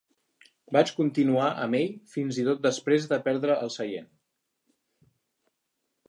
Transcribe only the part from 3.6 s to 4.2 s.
el seient.